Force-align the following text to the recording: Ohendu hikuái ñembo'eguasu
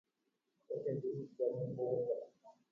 Ohendu 0.75 1.07
hikuái 1.17 1.53
ñembo'eguasu 1.57 2.37